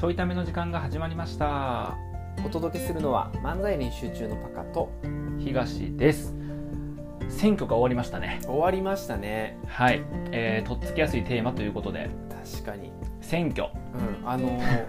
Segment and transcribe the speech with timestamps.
[0.00, 1.94] ちょいための時間が始まりました。
[2.42, 4.90] お届けするのは漫才練習中のパカと
[5.38, 6.34] 東です。
[7.28, 8.40] 選挙が終わりましたね。
[8.44, 9.58] 終わりましたね。
[9.66, 10.02] はい、
[10.32, 12.08] えー、とっつきやすいテーマということで。
[12.30, 12.92] 確かに。
[13.20, 13.68] 選挙。
[14.22, 14.86] うんあのー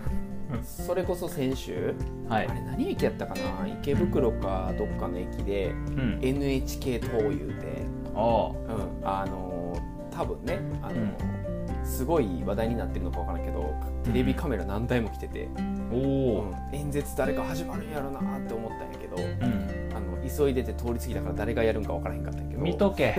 [0.63, 1.93] それこそ先週、
[2.30, 2.48] はい。
[2.48, 3.67] あれ何駅やったかな？
[3.67, 6.20] 池袋かどっかの駅でうん。
[6.21, 7.81] NHK 党言うて、
[8.16, 11.41] あうん、あのー多分ねあのー
[11.84, 13.70] すごい話題になってるのか分からんけど
[14.03, 16.55] テレビカメラ何台も来てて、うん。
[16.73, 19.15] 演説誰か始まるんやろなって思ったんやけど。
[19.17, 22.61] うん、あの急いでて通り過ぎたから誰がやるんか分からへんかったんやけど。
[22.61, 23.15] 見とけ。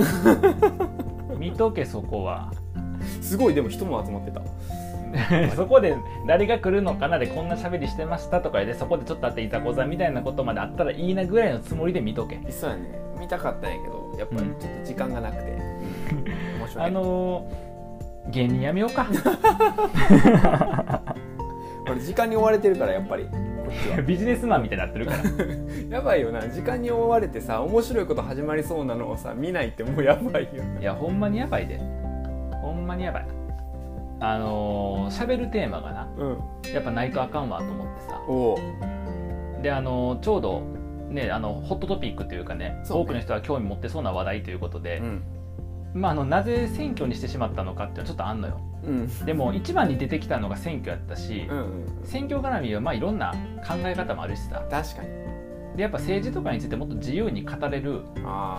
[1.39, 2.53] 見とけそこは。
[3.21, 4.43] すごいでも人も集まってた。
[5.55, 5.97] そこで
[6.27, 12.41] 誰が来るのかなでこんな喋りしてましたとかでそこでちょっとあっていざこざみたいなことまであったらいいなぐらいのつもりで見とけ。
[12.51, 13.03] そうやね。
[13.19, 15.53] 見たかったんやけどやっぱりちょっと時間がなくて、
[16.59, 16.85] 面白い。
[16.85, 17.72] あのー、
[18.31, 19.07] 芸人やめようか。
[21.91, 23.25] 俺時間に追われてるからやっぱり。
[23.25, 23.31] こ
[23.69, 24.01] っちは。
[24.03, 25.19] ビジネスマンみたいになってるから。
[25.97, 26.41] やばいよな。
[26.49, 31.79] 時間に追われてさ面白いこと始まりそうなのをさ見ないってもうやばいよいやほんまにやばいで。
[32.63, 33.27] ほんまにやばい。
[34.21, 36.39] あのー、喋るテーマがなうん。
[36.73, 38.21] やっぱないとあかんわと思ってさ。
[38.29, 38.59] おお
[39.63, 40.63] であのーちょうど
[41.09, 42.83] ねあのホットトピックというかねね。
[42.89, 45.23] 多くの人が興味持ってそうな話題ということで、ん
[45.95, 48.61] まあ、あのなぜ選挙にしてしまったのかっていうのはちょっとあんのよ。
[48.85, 49.27] うん。
[49.27, 53.33] でも一番に出てきたのが選挙やったし、うんうん選挙絡みはまあいろんな
[53.67, 54.65] 考え方もあるしさ。
[54.71, 55.22] 確かに
[55.77, 58.03] でやっぱ政治とかについてもっと自由に語れる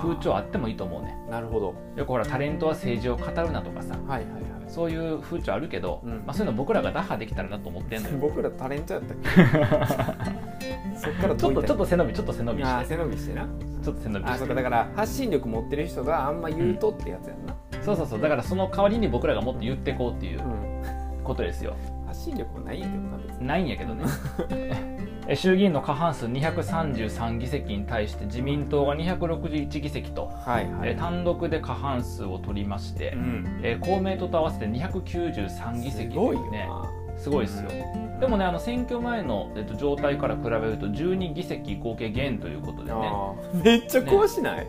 [0.02, 1.16] 風潮あってもいいと思うね。
[1.30, 1.76] なるほど。
[1.96, 3.96] よくほらタレントは政治を語るなとかさ。
[4.08, 4.44] はいはいはい。
[4.68, 6.12] そういう風潮あるけど、うん。
[6.26, 8.18] まあ、そういうの僕らが打破できたらなと思ってんのよ。
[8.20, 9.30] 僕らタレントやったっけ？
[10.98, 12.86] そっからちょっとちょっとと背伸びちょっと背伸びして。
[12.86, 13.48] 背伸びしてな。
[13.84, 14.34] ちょっと背伸びして。
[14.34, 18.22] あそうかだから発信力持ってる人があんま言うとってやつやんな、そうそうそう。
[18.22, 21.24] だからその代わりに僕らがもっと言っていこうっていううん。
[21.24, 21.76] ことですよ。
[22.08, 24.04] 発信力もないんやけどなないんやけどね。
[24.50, 24.90] え
[25.36, 33.62] 衆議院の過半数233議席に対して自民党が261議席と、はいはえ単独で過半数を取りまして、うん。
[33.64, 37.04] え公明党と合わせて293議席というねな。
[37.18, 37.70] すごいですよ。
[38.20, 43.12] でもねあの選挙前の、えっと、状態から比べると12議席合計減ということでね。
[43.64, 44.68] めっちゃ怖しない、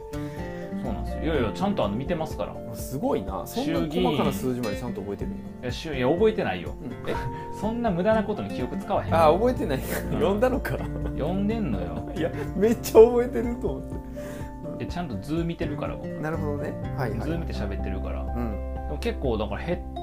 [1.24, 2.54] いやいやちゃんとあの見てますから。
[2.74, 3.46] すごいな。
[3.46, 5.72] そんな細かな数字までちゃんと覚えてるいや。
[5.72, 6.74] しゅいや覚えてないよ。
[7.06, 7.14] え
[7.58, 9.80] そんな無駄なことに記憶使わへんあー覚えてない。
[9.80, 10.76] 読んだのか。
[11.16, 12.12] 読んでんのよ。
[12.14, 14.84] いやめっちゃ覚えてると思って。
[14.84, 16.08] でちゃんと図見てるから僕。
[16.08, 16.72] なるほどね。
[16.98, 18.22] はいはい、図見て喋ってるから。
[18.22, 18.74] うん。
[18.74, 19.78] でも結構だから減っ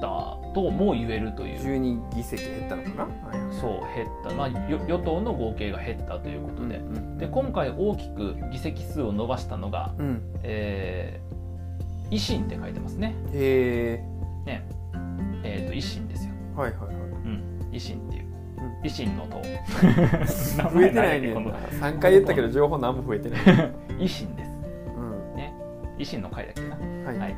[0.54, 1.60] とも言えるという。
[1.60, 10.22] 12議席減ったのかな、はいはいそう減った、まあ、よ与党の合計が減ったということで,、うんで今回大きく議席数を伸ばしたのが、うん。
[10.42, 11.42] えー
[12.12, 13.14] 維新って書いてますね。
[13.32, 14.04] へ
[14.44, 14.68] ね。
[15.44, 16.94] えー、と維新ですよ、えはいはいはい。
[16.94, 18.24] うん、維新っていう、
[18.58, 18.80] うん。
[18.82, 19.40] 維新の党。
[20.70, 21.30] 増えてないね。
[21.30, 21.50] んこの。
[21.50, 23.40] な3回言ったけど情報何も増えてない、
[23.98, 24.50] 維新です。
[24.94, 25.54] うん、ね。
[25.96, 26.76] 維新の会だっけな。
[27.06, 27.36] はい、はい。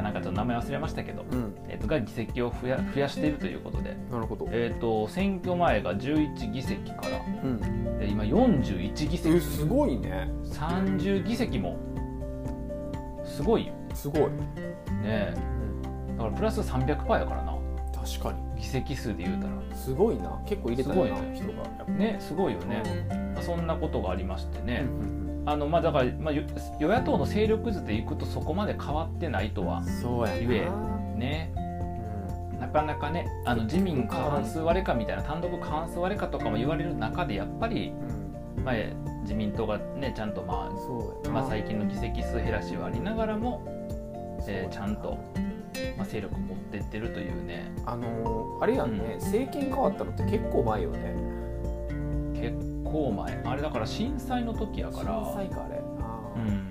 [0.00, 1.51] なんかちょっと名前忘れましたけど、うん、
[1.92, 7.20] が議席を増や増やしているということで、なるほど、えー、と選挙前が11議席から。
[7.44, 9.36] うん、で今41議席。
[9.36, 10.30] えすごいね。
[10.44, 11.78] 30議席も。
[13.24, 13.72] すごいよ。
[13.94, 14.28] すごい、ね
[15.04, 15.34] え。
[16.16, 17.56] だからプラス300%やからな。
[17.94, 18.60] 確かに。
[18.60, 19.76] 議席数で言うたら。
[19.76, 20.40] すごいな。
[20.46, 21.34] 結構入れたよな、すごいね。
[21.34, 21.98] 人が。
[21.98, 22.82] ねすごいよね、
[23.34, 25.42] まあそんなことがありましてうんね、うん。
[25.46, 26.42] あのまあだから、まあ、よ
[26.78, 29.82] 与野党の勢力図でいくとそこまで変わってないとは
[30.40, 30.68] 言え
[31.16, 31.52] ね。
[31.54, 31.61] な
[32.72, 38.16] かなかねあの自民過半数割れかみたいな単独過半数割れかとかも言われる中でやっぱり、うん。
[38.16, 38.22] うん
[38.64, 38.74] まあ、
[39.22, 43.62] 自民党がねちゃんとまあ、まあ、最近の議席数減らしはありながらも、
[44.46, 45.18] えーちゃんと、
[45.96, 47.72] まあ、勢力を持ってってるというね。
[47.86, 51.14] あのーあれやんね、政権変わったのって結構前よね。
[52.34, 53.42] 結構前。
[53.44, 55.24] あれだから震災の時やから。
[55.24, 55.80] 震災かあれ。
[56.00, 56.70] あうーん。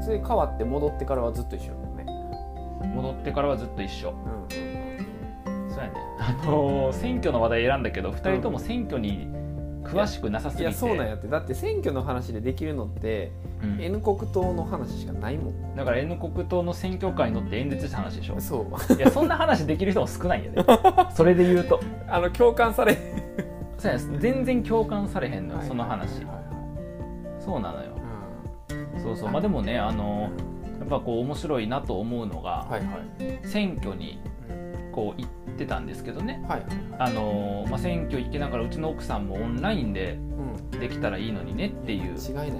[0.00, 1.81] そそれ変わって戻ってからはずっと一緒
[2.82, 4.10] 戻ってからはずっと一緒。
[4.10, 5.70] うん。
[5.70, 5.92] そうやね。
[6.18, 9.28] あのー選挙の話題選んだけど2人とも選挙に
[9.84, 10.62] 詳しくなさすぎて。
[10.64, 11.26] いやそうなんやって。
[11.28, 13.32] だって選挙の話でできるのって
[13.62, 13.80] うん。
[13.82, 15.76] N 国党の話しかないもん。
[15.76, 18.40] だから N 国党の選挙カーに乗って演説した話でしょ。
[18.40, 18.94] そう。
[18.94, 20.64] いやそんな話できる人も少ないんやで
[21.14, 21.80] それで言うと。
[22.08, 22.96] あの共感され
[23.78, 27.90] そうや全然共感されへんのよその話はいはいそうなのよ。
[27.94, 27.98] は
[28.98, 29.30] いそうそう。
[29.30, 30.30] まあでもねあの
[30.82, 33.46] やっぱこう面白いなと思うのが、はいはい。
[33.46, 34.18] 選挙に
[34.90, 36.44] こう行ってたんですけどね。
[36.48, 36.62] はい。
[36.98, 40.18] あの、まあ、選挙行けながらうちの奥さんもオンラインで
[40.72, 40.80] うん。
[40.80, 42.50] できたらいいのにねっていう違いない。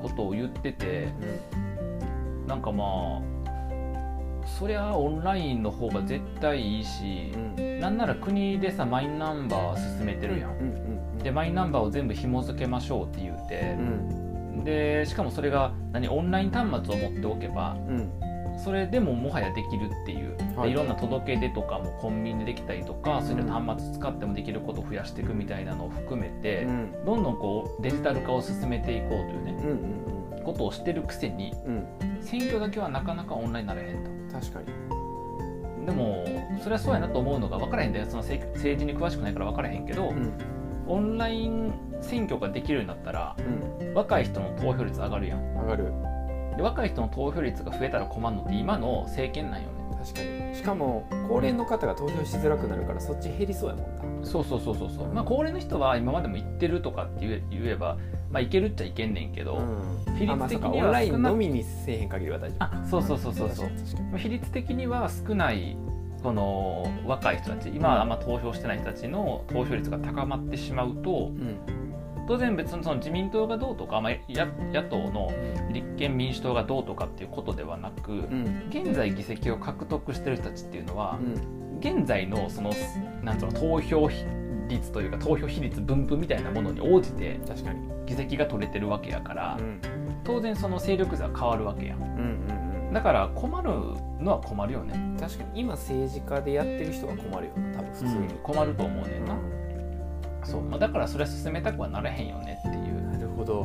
[0.00, 1.08] ことを言ってて
[2.46, 7.78] なんかまあそりゃオンラインの方が絶対いいし、うん。
[7.78, 11.18] なんなら国でさマイナンバー進めてるやん。
[11.18, 14.23] でマイナンバーを全部紐付けましょうって言うてう、ん
[14.62, 18.10] でしかもそれが何オンライン端末を持っておけばうん。
[18.56, 20.68] それでももはやできるっていう、はい。
[20.68, 27.04] でいろんな届け出とかもコンビニでできたりとかそれで端末使ってもできることを増やしていくみたいなのを含めて、うん。
[27.04, 29.68] どんどんこうデジタル化を進めていこうというねうん
[30.38, 31.74] うんことをしてるくせにうん。
[31.74, 34.10] うん選挙だけはなかなかオンラインになれへんと。
[34.32, 34.66] 確かに。
[35.84, 36.24] でも
[36.62, 40.32] それはそうやなと思うのが分からへんだよその政政治に詳しくないから分からへんけど、うん
[40.86, 43.36] オンライン選挙ができるようになったら
[43.80, 43.94] うん。
[43.94, 45.40] 若い人の投票率上がるやん。
[45.60, 45.92] 上がる。
[46.56, 49.74] で若い人の投票率が増えたら困るのって今の政権なんよね。
[50.04, 50.54] 確かに。
[50.54, 54.26] しかも高齢の方が投票しづらくなるからそっち減りそうやもんな。
[54.26, 57.98] そうそうそうそうそう、まあ高齢の人は今までも行ってるとかって言えば
[58.30, 60.16] まあいけるっちゃいけんねんけど、うん。
[60.16, 62.64] 比率的にはオンラインのみにせえへん限りは大丈夫。
[62.64, 64.18] あそうそうそうそうそう。
[64.18, 65.76] 比率的には少ない
[66.24, 71.58] この若い人たち今あんま投票してない人たちの投票率が高まってしまうとうん。
[72.26, 75.30] 当然別にその自民党がどうとか、まあ、や野党の
[75.70, 78.66] 立憲民主党がどうとかっていうことではなく、うん。
[78.70, 81.78] 現在議席を獲得してる人たちっていうのはう、ん。
[81.80, 82.72] 現在のその
[83.22, 84.08] なんつうの投票
[84.68, 87.92] 率というか投票比率分布みたいなものに応じて確かに。
[88.06, 89.80] 議席が取れてるわけやから、うん。
[90.24, 92.43] 当然その勢力図は変わるわけやうん
[92.94, 93.70] だから困る
[94.20, 94.94] のは困るよね。
[95.20, 95.60] 確かに。
[95.62, 97.78] 今政治家でやってる人が困るよな。
[97.78, 99.36] 多分普通に、困ると思うねんな、
[100.44, 103.62] そう、まあ、だからそれは進めたくはなれへんよねっていう、なるほど。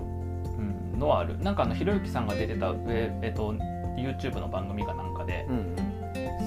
[0.58, 1.38] うん、のはある。
[1.38, 3.54] なんかあのひろゆきさんが出てた、ええっと、
[3.96, 5.76] YouTube の番組かなんかでうん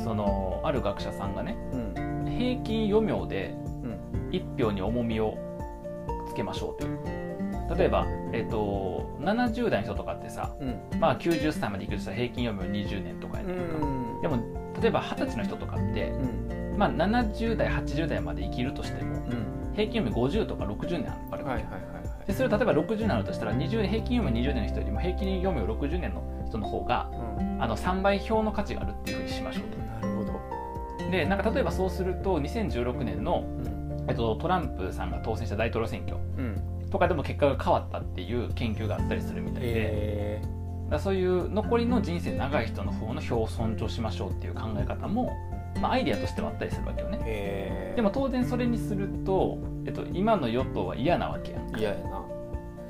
[0.02, 2.26] そのある学者さんがねうん。
[2.36, 4.30] 平均余命でうん。
[4.30, 5.38] 1票に重みを
[6.28, 7.31] つけましょうという
[7.76, 11.00] 例えば、えっと、70代の人とかってさ、うん。
[11.00, 14.20] まあ、90歳まで生きるとしたら平均余命20年とかやうねんか、ん。
[14.20, 14.36] でも
[14.80, 16.76] 例えば20歳の人とかって、うん。
[16.76, 19.74] まあ、70代80代まで生きるとしてもうん。
[19.74, 22.26] 平均余命50とか60年あるわけ、はいはいはいはい。
[22.26, 27.62] でそれを例えば60年あるとしたら20平均余命20年の人よりも平均余命60年の人の方がうん。
[27.62, 30.32] あの3倍票の価値があるっていうふうにしましょうなるほど。
[30.32, 34.06] とでなんか例えばそうすると2016年の、うん。
[34.08, 36.16] えっと、トランプさんが当選した大統領選挙。
[36.16, 40.42] うんとかでも結果が変わったっていう研究があったりするみたいで、え
[40.84, 45.32] だからそういう残りの人生長い人の方の票を尊重しましょうっていう考え方も、
[45.80, 47.16] まあ、アイデアとしてはあったりするわけよね。
[47.18, 51.78] ー、えー、でも当然それにすると、えっと、今の与党は嫌なわけやんか。
[51.78, 52.22] 嫌やな。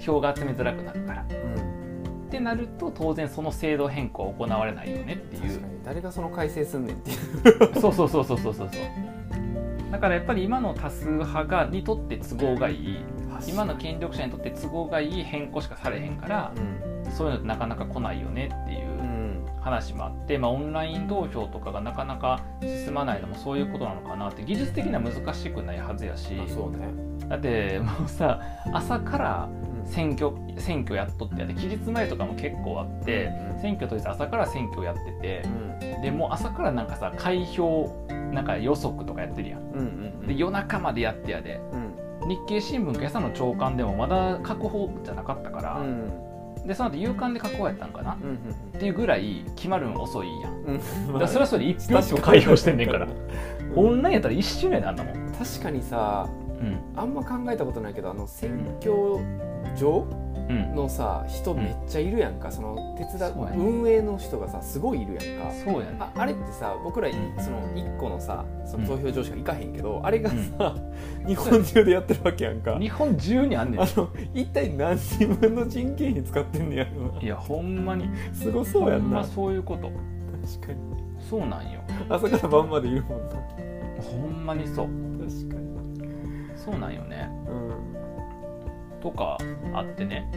[0.01, 1.25] 票が集めづらくなるから。
[1.31, 2.27] うん。
[2.27, 5.43] ってなると当然その制度変更は行われないよねっていう。
[5.43, 5.75] 確かに。
[5.85, 7.81] 誰がその改正すんねんっていう。
[7.81, 9.93] そうそうそうそうそうそうそう。
[9.93, 13.05] だからやっぱり今の多数派がにとって都合がいい
[13.47, 17.13] 今の権力者にとって都合がいい変更しかされへんからうん。
[17.13, 19.47] そういうのってなかなか来ないよねっていううん。
[19.61, 26.35] 話もあって、まあ、オンライン投票とかがなかなか進まないのもそういうことなのかなって技術的には難しくないはずやし。
[26.41, 26.89] あそうね。
[27.29, 28.41] だってもうさ
[28.73, 29.73] 朝からうん。
[29.85, 36.03] 選挙選挙やっとってやって期日前とかも結構あってうん選挙当日朝から選挙やっててうん。
[36.03, 39.79] でもう朝からなんかさ開票なんか予測とかやってるやんうん
[40.21, 40.27] うん。
[40.27, 41.61] で夜中までやってやで。
[41.73, 41.92] うん
[42.27, 46.67] 日経新聞今朝の朝刊でもまだ確保じゃなかったから、うん。
[46.67, 48.39] でその後夕刊で確保やったんかな、うん
[48.77, 50.53] っていうぐらい決まるん遅いやん。
[51.11, 51.19] うん。
[51.19, 53.09] だそれはそれで一票一票開票してんねんから。
[53.75, 56.29] オンラインやったら一瞬やであんなもん、確かにさ
[56.61, 56.79] うん。
[56.95, 58.93] あんま考えたことないけどあの選挙
[59.77, 60.32] 場うん、
[60.75, 63.53] のさ人めっちゃいるやんか、その手伝うね。
[63.57, 65.53] 運営の人がさすごいいるやんか。
[65.53, 65.97] そうやね。
[65.99, 70.75] ああれってさ僕らいその1個のさその投票所しか行かへんけど、あれがさ、
[71.27, 72.79] 日本中でやってるわけやんか。
[72.79, 73.83] 日本中にあんねん。
[73.83, 78.11] あの一体何人分の人件費使ってんねやろいやほんまに。
[78.11, 79.05] なすごそうやんな。
[79.05, 79.91] ほんまそういうこと。
[80.61, 80.79] 確かに。
[81.19, 81.81] そうなんよ。
[82.09, 83.37] 朝から晩までいるもんな。
[84.03, 84.87] ほんまにそう。
[85.19, 85.73] 確かに。
[86.57, 87.29] そうなんよね。
[87.49, 88.03] うん
[89.03, 89.39] とか
[89.75, 90.31] あってね。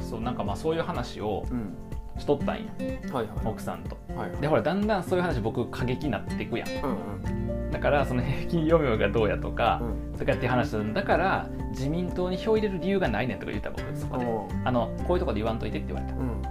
[0.00, 1.74] そうなんかまあそういう話をうん
[2.18, 2.86] しとったんようん。
[3.14, 3.96] はいはい奥さんと。
[4.16, 4.40] はいはい。
[4.40, 6.68] でほらだんだんそういう話僕過激になっていくやん。
[6.68, 9.80] うんだからその平均余命がどうやとか
[10.12, 14.26] うん、とかっていう話だだから自民党に票入れる理由がないねんとか言った僕そこで。
[14.64, 16.18] あのこういうとこで言わんといてって言われた。
[16.18, 16.42] うん。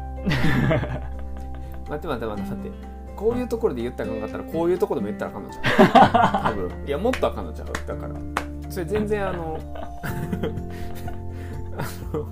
[1.89, 2.71] 待って待って待って待って
[3.15, 6.53] こういうところで言ったらあかんかったらこういうところでも言ったらあかんのちゃう？
[6.57, 6.88] 多分。
[6.88, 7.67] いやもっとあかんのちゃう？
[7.88, 8.15] だから。
[8.69, 9.60] それ全然あの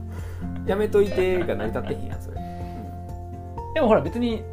[0.65, 2.38] やめといてが成り立ってへんやんそれ。
[3.74, 4.44] でもほら別に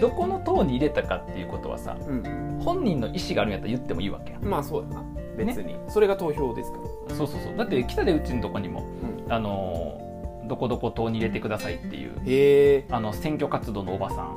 [0.00, 5.04] どこの党に入れたかっていうことはさうん、本人の意思があるんやったら言ってもいいわけやうん、まあそうやな。
[5.36, 7.14] 別に、それが投票ですから。
[7.14, 7.56] そうそうそう。
[7.56, 8.82] だって来たでうちのとこにも
[9.26, 9.32] うん。
[9.32, 10.00] あの
[10.46, 14.36] どこどこ党に入れてくださいっていうあの選挙活動のおばさん。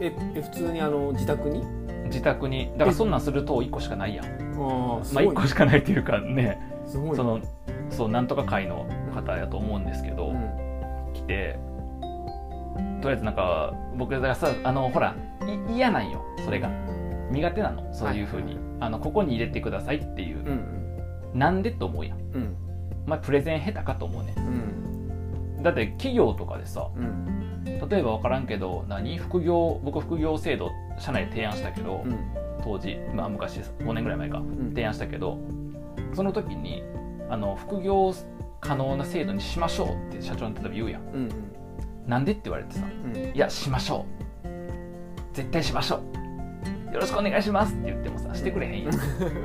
[0.00, 1.64] ええ普通にあの自宅に？
[2.06, 2.72] 自宅に。
[2.72, 4.26] だからそんなんする党1個しかないやん。
[4.26, 6.58] ああまあ1個しかないっていうかね。
[6.86, 7.40] すごいその
[7.90, 11.12] そうなんとか会の方やと思うんですけど、うん。
[11.14, 11.58] 来て
[13.00, 15.14] とりあえずなんか僕がさあのほら
[15.70, 16.68] い嫌なんよそれが。
[17.30, 20.84] 苦手なのそういうふうに、あのここに入れてくださいっていう、うん
[21.34, 22.18] なんでと思うやん。
[22.18, 22.56] うん。
[23.06, 25.62] お前プレゼン下手かと思うねうん。
[25.64, 27.64] だって企業とかでさうん。
[27.64, 29.18] 例えば分からんけど何？
[29.18, 32.16] 副業僕副業制度社内で提案したけど、うん。
[32.62, 34.68] 当時まあ昔5年ぐらい前かうん。
[34.68, 35.38] 提案したけど
[36.14, 36.84] その時に
[37.28, 38.12] あの副業
[38.64, 41.02] 可能な制度にしましょうって社長に例えば言うやん。
[41.02, 41.28] うん
[42.06, 42.84] なんでって言われてさ。
[42.84, 43.16] うん。
[43.16, 44.04] いやしましょ
[44.44, 44.48] う。
[45.32, 46.02] 絶対しましょ
[46.90, 46.94] う。
[46.94, 49.40] よろしくお願いしますって言ってもさしてくれへんよで確かに。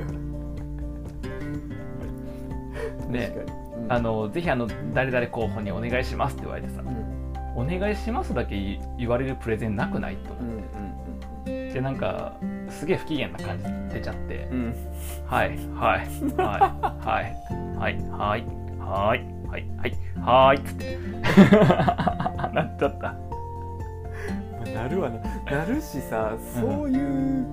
[3.84, 3.92] うん。
[3.92, 6.90] あのぜひあの誰々候補にお願いしますって言われてさうん。
[7.56, 10.44] お願いしますだけ言言われるプレゼンなくないと思う。
[10.44, 12.36] んうんってでなんか
[12.68, 14.74] すげえ不機嫌な感じ出ちゃってうんうん。
[15.26, 16.60] はいはいはい
[17.04, 17.36] はい
[17.78, 18.59] はいはい
[18.90, 19.24] はい。
[19.48, 19.64] はい。
[19.78, 19.96] はい。
[20.20, 20.56] はい。
[20.56, 20.98] っつって。
[22.52, 23.06] なっちゃった。
[23.08, 23.16] ま
[24.66, 25.58] あなるわな。
[25.58, 27.46] なるしさそういう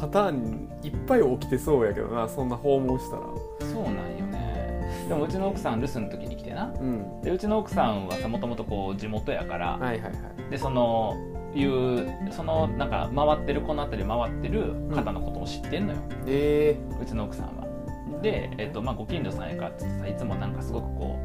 [0.00, 3.22] パターンいっぱい起きてそうやけどなそんな訪問したら。
[3.70, 5.06] そうなんよね。
[5.08, 6.72] でもうちの奥さん留守の時に来てな。
[6.80, 7.20] うん。
[7.20, 10.12] でうちの奥さんはさもともとこう地元やから、はいはいはい。
[10.50, 11.14] でその
[11.54, 17.71] いうそのなんか回ってるこの辺り回ってる方のことも知ってんのよ、えうちの奥さんは
[18.20, 21.18] で、えっとまあ、ご近所さんやからってさいつもなんかすごくこ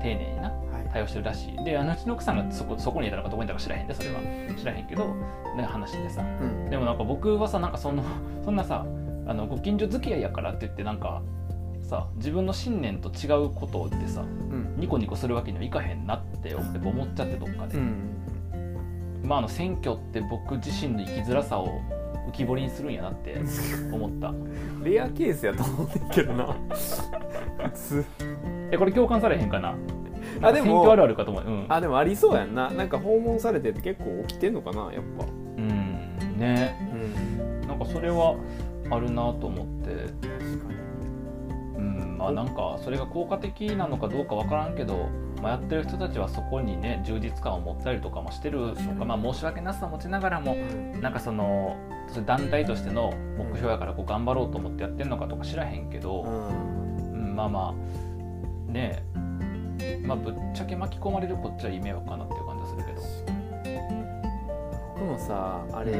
[0.00, 0.52] う丁寧にな
[0.96, 1.64] 対応してるらしい。
[1.64, 3.86] であのうちの奥さんがそこそこにいたのかどこにいたのか知らへん。
[3.86, 4.20] でそれは。
[4.56, 5.14] 知らへんけど
[5.56, 6.22] ね話でさ。
[6.22, 6.70] うん。
[6.70, 8.02] でもなんか僕はさなんかその
[8.44, 8.86] そんなさ
[9.26, 11.22] あのご近所付き合いやからって言ってなんか
[11.82, 14.74] さ自分の信念と違うことでさうん。
[14.78, 18.16] ニコニコするわけにはいかへんなって思っちゃってどっかで、うん。
[19.22, 21.68] まああの選挙って僕自身の生きづらさを
[22.26, 23.40] 浮き彫りにするんやなって
[23.92, 24.34] 思った。
[24.82, 26.56] レアケースやと思うねんけどな。
[27.64, 28.04] 普通。
[28.70, 29.74] えこれ共感されへんかな？
[30.42, 30.90] あでも。
[30.90, 31.44] あるあるかと思う。
[31.44, 31.66] うん。
[31.68, 32.70] あでもありそうやんな。
[32.70, 35.24] なんか訪問されてって結構起きてんのかなやっぱ。
[35.24, 36.36] うん。
[36.36, 36.76] ね。
[36.92, 37.68] うん。
[37.68, 38.36] なんかそれは
[38.90, 39.94] あるなと思って。
[39.94, 40.76] 確かに。
[41.76, 42.18] うん。
[42.18, 45.08] まあなんかそれが効果的なのかどうかわからんけど、
[45.42, 50.54] まあ、やってる人たちはそこにね充実感を持ったりとかもしてるのか、まあ、申し訳なさ持ちながらも
[51.00, 51.76] なんかその
[52.24, 57.12] 団体としての目標やからこう頑張ろうと思ってやってるのかとか知らへんけど、うん。
[57.12, 57.74] うん、まあま
[58.68, 59.02] あね
[59.80, 63.02] えまあぶっちゃけ巻き込まれるこっちはいい迷惑かなっていう感じがするけど。
[64.94, 65.94] 僕もさあれい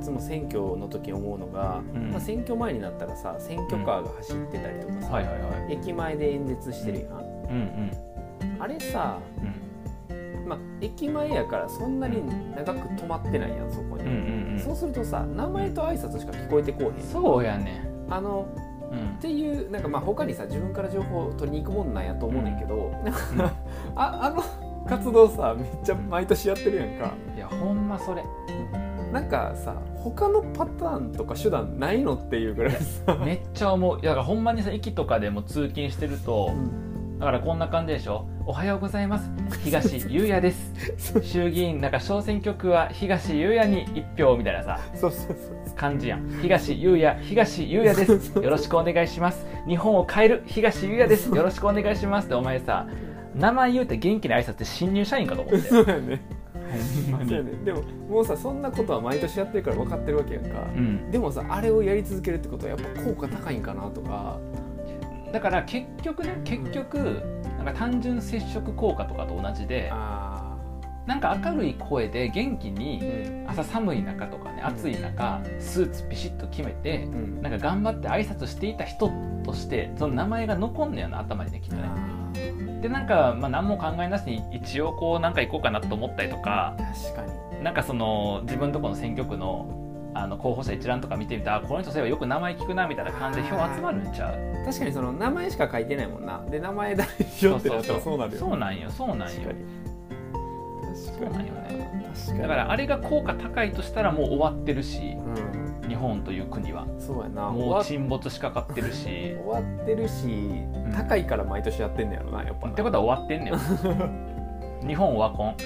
[0.00, 2.10] つも選挙の時思うのが、うん。
[2.10, 5.22] まあ、選挙前になったらさ選挙カーが走ってたりとかさ、
[5.68, 7.20] 駅前で演説してるやん、うん
[8.40, 8.62] うん。
[8.62, 10.48] あれさ、うん。
[10.48, 12.22] まあ、駅前やからそんなに
[12.56, 18.46] 長く止まってないやんそこに、うんうんうんそうするとさ名前と挨拶しか聞こえてこうへんそうやねあの
[18.90, 19.16] うん。
[19.16, 22.92] っていうなんかまあ他にさ自分から情報を取りに行くもんなんやと思うねんけど、
[23.96, 24.42] あ あの
[24.88, 27.12] 活動さめっちゃ毎年やってるやんか。
[27.36, 28.22] いやほんまそれ。
[29.12, 33.98] なんかさ他のパターンとか手段ないのっていうぐらいさ、めっちゃ思う。
[34.00, 36.52] いやだからほんまにさ駅とかでも通勤してると
[37.18, 38.26] だからこんな感じでしょ？
[38.46, 39.28] おはようございます。
[39.64, 41.20] 東優也です。
[41.20, 44.78] 衆議院なんか小選挙区は東優也に1票みたいなさ。
[44.94, 45.76] そうそうそう。
[45.76, 46.28] 感じやん。
[46.40, 48.38] 東優也東優也です。
[48.38, 49.46] よろしくお願いします。
[49.66, 51.34] 日本を変える東優也です。
[51.34, 52.26] よろしくお願いします。
[52.26, 52.86] ってお前さ
[53.34, 55.58] 名前言うて元気な挨拶って新入社員かと思って。
[55.68, 56.20] そうやね。
[57.10, 57.30] ほんまに。
[57.32, 57.42] ね。
[57.64, 61.10] でももうさそんなことは毎年やってるから分かってるわけやんか、うん。
[61.10, 64.38] でもさあれをやり続けるってことはやっぱ効果高いんかなとか
[65.32, 67.22] だから結局ね結局
[67.58, 70.56] なんか単純接触効果とかと同じであ
[71.06, 73.50] なんか明るい声で元気あにうん。
[73.50, 74.66] 朝寒い中とかねうん。
[74.66, 77.42] 暑い中スーツピシッと決めてうん。
[77.42, 79.10] なんか頑張って挨拶していた人
[79.44, 81.88] としてその名前が残んのよな頭にねきっとね。
[82.82, 86.76] でなんか、まあ、何も考えなしに一応こうなんか行こうかなと思ったりとか
[87.12, 87.64] 確かに。
[87.64, 94.64] なんかその自分とこの選挙区のあの候補者一覧とか見てみたらあこの人そういえばよく名前聞くなみたいな感じで票集まるんちゃう？
[94.64, 96.44] 確かにその名前しか書いてないもんな。
[96.50, 99.26] で名前誰しようってなったらそうなるよそうなんよそうなんよ。
[99.26, 99.64] 確かに。
[100.94, 102.10] そうなんよね。
[102.14, 102.38] 確かに。
[102.40, 105.16] だからあれが効果高いとしたらもう終わってるし
[105.82, 105.88] うん。
[105.88, 106.86] 日本という国は。
[106.98, 107.48] そうやな。
[107.48, 109.36] 終もうわ沈没しかかってるし。
[109.42, 110.50] 終わってるし、
[110.94, 112.66] 高いから毎年やってんねやろなやっぱ。
[112.66, 113.54] なってことは終わってんねん。
[114.88, 115.56] 日本オワコン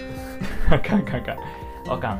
[0.70, 1.38] あかんあかんあかん。
[1.90, 2.18] あかん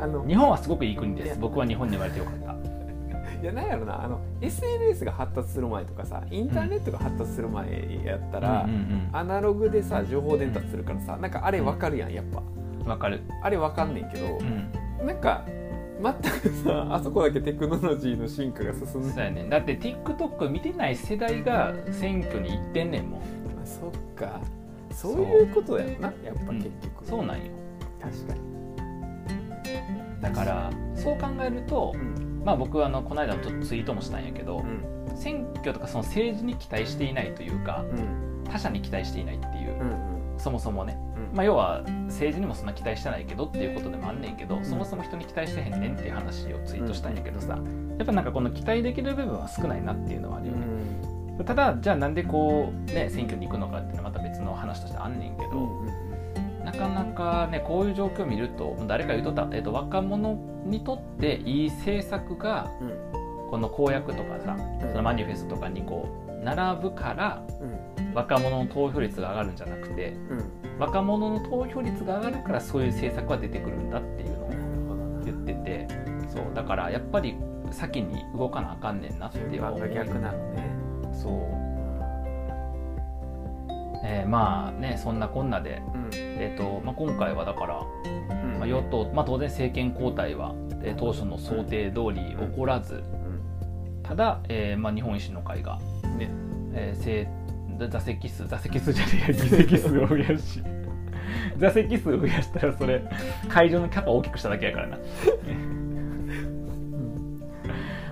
[0.00, 1.38] あの日本はすごくいい国です。
[1.38, 2.54] 僕は日本に生まれてよかった。
[3.42, 12.40] いやなんやろなあの SNS が発達する前とかさインターネットが発達する前やったら、うんうんアナログでさ情報伝達するからさなんかあれわかるやんやっぱ。
[12.40, 15.44] うんわかる、あれわかんねんけどう、ん、なんか
[16.00, 19.46] 全くさあそこだけテクノロジーの進化が進んでそうやね。
[19.48, 24.40] だって TikTok 見てない世代が選挙に行ってんねんもん、あそっか。
[24.90, 25.12] そう。
[25.20, 27.44] いうことやんなやっぱ結局、そうなんよ。
[28.00, 28.40] 確かに
[30.20, 32.42] だからそう考えると、うん。
[32.44, 35.16] まあ僕はあのこの間もちょっとツイートもしたんやけど、うん。
[35.16, 38.44] 選挙とかその政治に期待していないというかうん。
[38.44, 41.36] 他者に期待していないっていう、うんそもそもね、うん。
[41.36, 47.58] まあ、要は政治にもそんな期待してないけどっていうことでもあんねんけど、そもそも人に期待してへんねんっていう話をツイートしたんやけどさ、
[47.98, 53.97] やっぱなんかこの期待できる部分は少ないなっていうのはあるよね、ただじゃあなんでこうね選挙に行くのかって
[56.78, 62.70] かなかねこういう状況を見ると誰か言うとった、えっと若者にとっていい政策が
[63.50, 67.42] この公約とかさそのマニフェストとかにこう並ぶから
[68.14, 70.16] 若者の投票率が上がるんじゃなくて
[70.78, 75.88] 若者の投票率が上がるからそういう政策が出てくるんだっていうのを言ってて
[76.28, 77.36] そうだからやっぱり
[77.70, 80.68] 先に動かなあかんねんなっていう思い逆なのね。
[81.12, 81.67] そう、
[84.04, 86.10] えーまあねそんなこんなで、うん。
[86.14, 88.58] えーとまあ、今回はだから、うん。
[88.58, 93.02] まあ、与党、まあ、当然政権交代は、えー当初の想定通り起こらず
[94.02, 95.78] ただ、えーまあ、日本維新の会が、
[96.18, 96.30] ね
[96.74, 97.28] えーせ
[97.88, 100.62] 座席数座席数じゃねえや 議席数を増やし
[101.56, 103.02] 座席数を増やしたらそれ
[103.48, 104.98] 会場のキャパを大きくしただけやからな。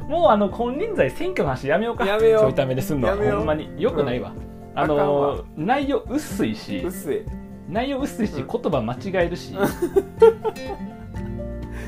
[0.09, 2.07] もうあの金輪際選挙の話やめようか。
[2.07, 2.41] やめよう。
[2.43, 3.71] ちょいためですんのはほんまに。
[3.77, 4.33] よくないわ、あ
[4.77, 5.45] あのわ。
[5.57, 7.23] 内容薄いし薄い。
[7.69, 8.71] 内容薄いし言うん。
[8.71, 9.55] 葉間違えるし。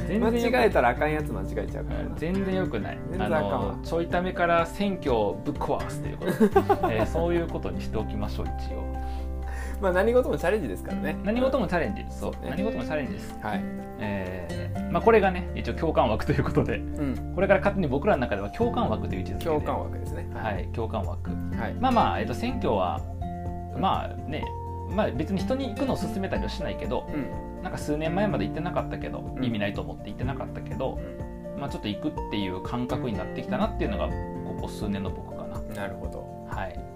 [0.09, 2.16] 全間違えたらあかんやつ間違えちゃうからな。
[2.16, 2.99] 全然よくない。
[3.11, 3.59] 全然あかんわ。
[3.76, 6.33] のちょいためから選挙をぶっ壊すということ、
[6.90, 8.85] えーそういうことにしておきましょう一応
[9.80, 11.16] まあ何事もチャレンジですからね。
[11.25, 12.04] 何事もチャレンジ。
[12.11, 12.50] そうね。
[12.50, 13.61] 何事もチャレンジです、はい。
[14.00, 16.78] えーまあ、これがね一応共感枠ということで。
[16.78, 17.32] うん。
[17.35, 19.50] これから勝手に僕らの中では共感枠という位置づけで。
[19.50, 20.28] 共感枠ですね。
[20.35, 21.31] はい共感枠。
[21.31, 21.74] はい。
[21.74, 23.00] まあまあ、えっと選挙は
[23.79, 24.44] まあね
[24.90, 27.62] まあ別に人に行くのを勧めたりはしないけどうん。
[27.62, 29.44] なんか数年前まで行ってなかったけど、うん。
[29.44, 31.00] 意味ないと思って行ってなかったけど、
[31.59, 34.12] まあ、ちょっと行くっていう感覚になってきたなっていうのがこ
[34.62, 35.61] こ数年の僕かな。
[35.74, 36.20] なるほど。
[36.48, 36.88] はいはい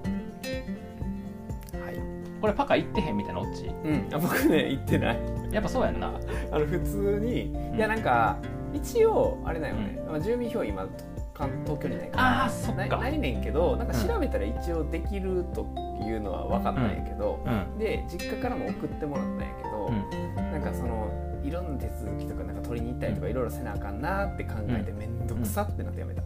[2.43, 3.67] これパカ行ってへんみたいなオッチ？
[3.67, 4.09] うん。
[4.13, 5.19] あ僕ね行ってない。
[5.51, 6.09] やっぱそうやんな。
[6.53, 8.37] あの普通にいやなんか
[8.75, 10.87] 一応あれだよね、まあ住民票今
[11.35, 12.45] 関東京にないから。
[12.45, 12.81] あーそっか。
[12.81, 15.67] ないないねんけどなんか調べたら一応できると
[16.05, 17.79] いうのは分かったんやけど、うん。
[17.79, 19.91] で実家からも送ってもらったんやけど、
[20.39, 20.53] うん。
[20.53, 21.09] なんかその
[21.45, 24.99] いろんな手続きとかなんか取りに行ったりとかいろいろせなあかんなって考えてうん。
[24.99, 26.23] 面倒くさってなってやめた、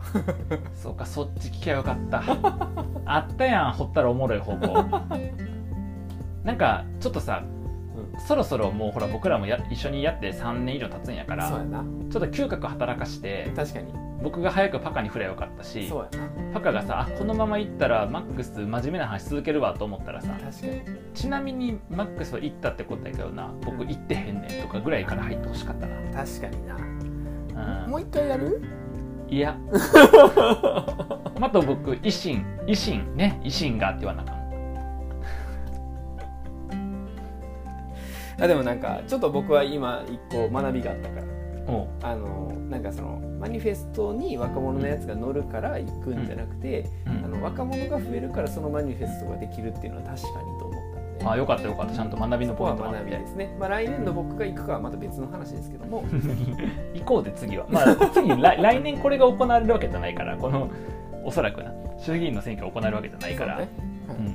[0.75, 2.23] そうかそっち聞きゃよかった。
[3.05, 4.85] あったやん掘ったらおもろい方向
[6.47, 7.43] なんかちょっとさ
[8.29, 13.93] そろそろもうほら僕らもや一緒にやって3年以上経つんやからちょっと嗅覚働かして確かに。
[14.23, 16.29] 僕が早くパカに振ればよかったしそうやな。
[16.55, 20.83] パカがさあこのまま行ったらマックス真面目な話続けるわと思ったらさ確かに。
[21.15, 26.77] ちなみにマックスは行ったってことやけどな僕行ってへんねんとかぐらいから入ってほしかった確かにな、
[27.55, 27.91] な、うん。
[27.91, 28.63] もう一回やる？
[29.29, 29.57] いや。
[31.39, 34.36] また僕維新維新ね維新がって言わなあか
[38.39, 41.27] あでもなんかちょっと僕は今一個学びがあったから。
[42.03, 47.25] あのなんかそのマニフェストに若者のやつが乗るから行くんじゃなくて、うん。
[47.25, 51.27] あの若者が増えるからそのマニフェストができるっていうのは確かにと思ったので。
[51.27, 51.95] あよかったよかった。
[51.95, 56.05] ちゃんと学びのポイントがあって学びですね、まあ、来年の僕が行くかはまた別の話ですけども。
[56.95, 57.67] 行こうで次は。
[57.69, 60.69] まあ 次来来年これが行われるわけじゃないからこの
[61.25, 63.59] おそらくな衆議院の選挙が行われるわけじゃないから。
[63.59, 63.69] ね。
[64.09, 64.27] うん。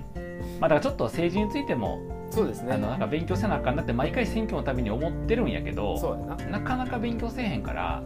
[0.60, 2.00] まあ、だからちょっと政治についても
[2.32, 2.74] そうですね。
[2.74, 6.60] あのなんか勉強せなあかんなって毎回選挙のたびに思ってるんやけどそうやな。
[6.60, 8.02] なかなか勉強せえへんから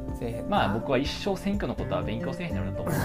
[0.49, 2.95] まあ僕は一生選挙のことは勉強せえへんのだと思う。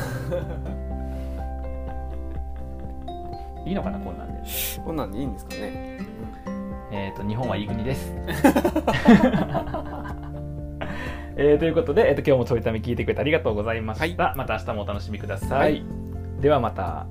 [3.69, 4.41] いいのかなこんなんで。
[4.83, 5.99] こんなんでいいんですかね。
[6.93, 8.13] えっ、と日本はいい国です。
[11.37, 15.85] えーということで、えー、と今日もちょいため聞いてくれてありがとうございました、また明日もお楽しみください、はい。
[16.41, 17.07] ではまた